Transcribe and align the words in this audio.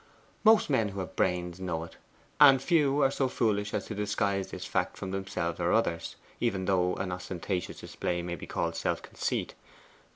Most 0.43 0.67
men 0.67 0.89
who 0.89 0.99
have 0.99 1.15
brains 1.15 1.59
know 1.59 1.83
it, 1.83 1.95
and 2.39 2.59
few 2.59 3.03
are 3.03 3.11
so 3.11 3.27
foolish 3.27 3.71
as 3.71 3.85
to 3.85 3.93
disguise 3.93 4.49
this 4.49 4.65
fact 4.65 4.97
from 4.97 5.11
themselves 5.11 5.59
or 5.59 5.71
others, 5.73 6.15
even 6.39 6.65
though 6.65 6.95
an 6.95 7.11
ostentatious 7.11 7.81
display 7.81 8.23
may 8.23 8.33
be 8.33 8.47
called 8.47 8.75
self 8.75 9.03
conceit. 9.03 9.53